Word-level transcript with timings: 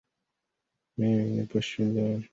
Mimi 0.97 1.23
nipo 1.35 1.57
shuleni 1.67 2.25